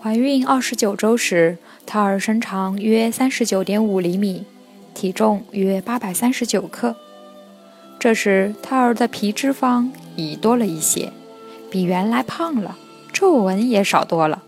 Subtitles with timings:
[0.00, 4.44] 怀孕二十九周时，胎儿身长约三十九点五厘米，
[4.94, 6.94] 体重约八百三十九克。
[7.98, 11.12] 这时，胎儿的皮脂肪已多了一些，
[11.68, 12.78] 比原来胖了，
[13.12, 14.44] 皱纹也少多了。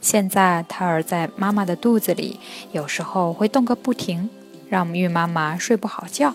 [0.00, 2.40] 现在，胎儿在妈妈的肚子里，
[2.72, 4.28] 有时候会动个不停，
[4.68, 6.34] 让孕妈妈睡不好觉。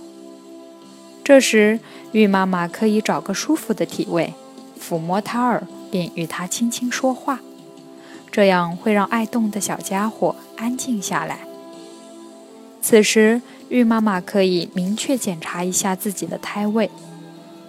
[1.22, 1.82] 这时，
[2.14, 4.34] 孕妈妈可以找个舒服的体位，
[4.80, 7.42] 抚摸胎儿，并与他轻轻说话。
[8.32, 11.40] 这样会让爱动的小家伙安静下来。
[12.82, 16.90] 此时，孕妈妈可以明确检查一下自己的胎位，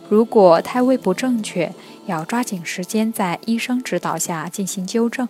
[0.09, 1.73] 如果胎位不正确，
[2.07, 5.29] 要抓紧时间在医生指导下进行纠正。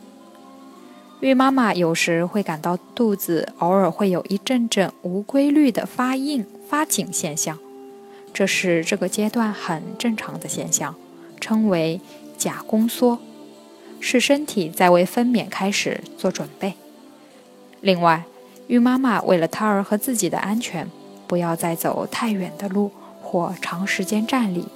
[1.21, 7.59] 孕妈妈有时会感到肚子偶尔会有一阵阵无规律的发硬、发紧现象，
[8.33, 10.95] 这是这个阶段很正常的现象，
[11.41, 12.01] 称为
[12.37, 13.19] 假宫缩。
[14.03, 16.75] 是身体在为分娩开始做准备。
[17.81, 18.25] 另外，
[18.67, 20.91] 孕妈妈为了胎儿和自己的安全，
[21.29, 22.91] 不要再走太远的路
[23.23, 24.67] 或长时间站立。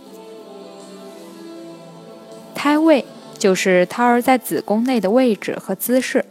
[2.54, 3.04] 胎位
[3.36, 6.24] 就是胎儿在子宫内的位置和姿势，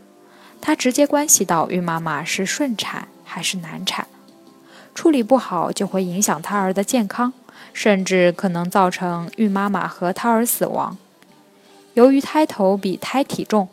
[0.61, 4.07] 它直接关系到孕妈妈是顺产还是难产。
[4.93, 7.33] 处理不好就会影响胎儿的健康，
[7.73, 10.97] 甚至可能造成孕妈妈和胎儿死亡。
[11.95, 13.69] 由于胎头比胎体重，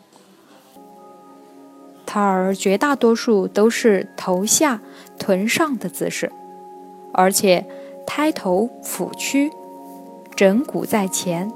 [2.05, 4.79] 胎儿绝大多数都是头下
[5.19, 6.31] 臀上的姿势，
[7.13, 7.65] 而且
[8.07, 9.51] 胎头俯屈，
[10.37, 11.51] 枕骨在前，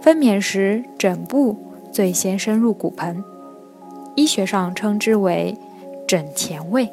[0.00, 1.56] 分娩时枕部
[1.92, 3.24] 最先深入骨盆，
[4.14, 5.58] 医学上称之为
[6.06, 6.88] 枕前位，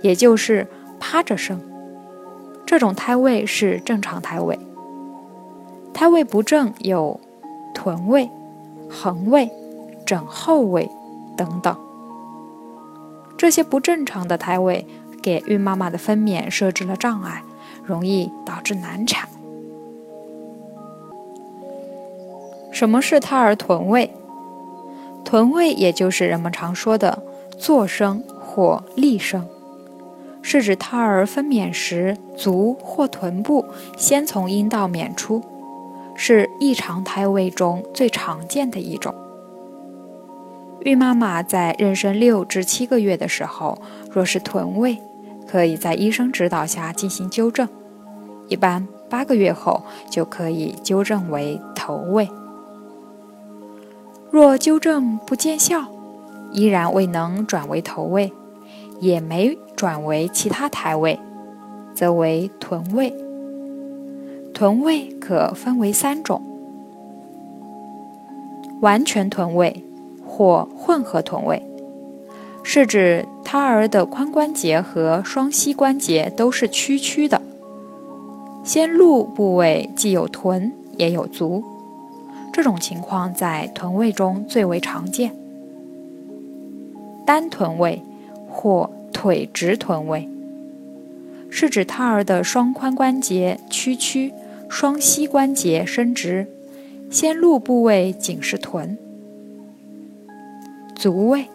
[0.00, 0.66] 也就是
[0.98, 1.60] 趴着生。
[2.66, 4.58] 这种胎位是正常胎位，
[5.94, 7.20] 胎位不正有。
[7.74, 8.30] 臀位、
[8.90, 9.50] 横位、
[10.04, 10.90] 枕后位
[11.36, 11.76] 等等，
[13.36, 14.86] 这些不正常的胎位
[15.22, 17.42] 给孕妈妈的分娩设置了障碍，
[17.84, 19.28] 容易导致难产。
[22.70, 24.10] 什么是胎儿臀位？
[25.24, 27.22] 臀位也就是人们常说的
[27.56, 29.46] 坐生或立生，
[30.42, 33.64] 是指胎儿分娩时足或臀部
[33.96, 35.42] 先从阴道娩出。
[36.14, 39.14] 是异常胎位中最常见的一种。
[40.84, 43.78] 孕妈妈在妊娠六至七个月的时候，
[44.10, 44.98] 若是臀位，
[45.46, 47.68] 可以在医生指导下进行纠正；
[48.48, 52.28] 一般八个月后就可以纠正为头位。
[54.30, 55.84] 若纠正不见效，
[56.50, 58.32] 依然未能转为头位，
[58.98, 61.20] 也没转为其他胎位，
[61.94, 63.14] 则为臀位。
[64.62, 66.40] 臀位可分为三种：
[68.80, 69.84] 完全臀位
[70.24, 71.60] 或混合臀位，
[72.62, 77.42] 是指胎儿的髋关节和双膝关节都是屈曲的，
[78.62, 81.64] 先露部位既有臀也有足。
[82.52, 85.34] 这种情况在臀位中最为常见。
[87.26, 88.00] 单臀位
[88.48, 90.28] 或腿直臀位，
[91.50, 94.32] 是指胎儿的双髋关节屈曲。
[94.72, 96.46] 双膝关节伸直，
[97.10, 98.96] 先露部位仅是臀。
[100.96, 101.48] 足位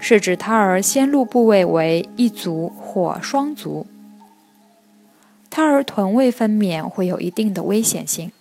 [0.00, 3.86] 是指胎儿先露部位为一足或双足。
[5.50, 8.32] 胎儿臀位分娩会有一定的危险性，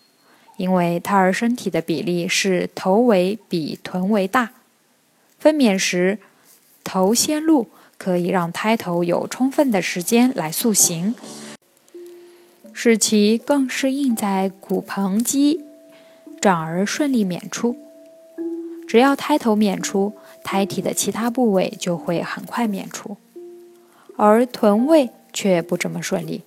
[0.56, 4.52] 因为胎儿身体的比例是头围比臀围大。
[5.38, 6.20] 分娩时，
[6.86, 7.68] 头先露
[7.98, 11.14] 可以让胎头有充分的时间来塑形。
[12.78, 15.64] 使其更适应在骨盆肌，
[16.42, 17.78] 转而顺利娩出。
[18.86, 20.12] 只要胎头娩出，
[20.44, 23.16] 胎体的其他部位就会很快娩出。
[24.18, 26.44] 而臀位却不这么顺利。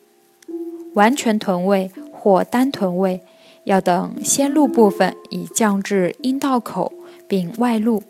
[0.93, 3.23] 完全臀位或单臀位，
[3.65, 6.93] 要等先露部分已降至阴道口
[7.27, 8.03] 并外露，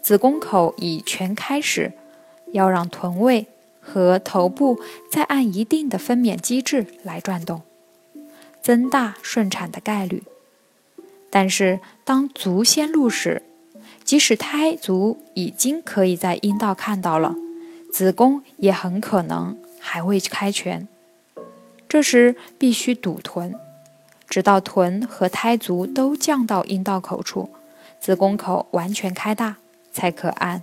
[0.00, 1.92] 子宫口已全开时，
[2.52, 3.48] 要让臀位。
[3.86, 7.62] 和头部再按一定的分娩机制来转动，
[8.60, 10.24] 增大顺产的概率。
[11.30, 13.42] 但是，当足先露时，
[14.02, 17.34] 即使胎足已经可以在阴道看到了，
[17.92, 20.88] 子宫也很可能还未开全。
[21.88, 23.54] 这时必须堵臀，
[24.28, 27.50] 直到臀和胎足都降到阴道口处，
[28.00, 29.56] 子宫口完全开大，
[29.92, 30.62] 才可按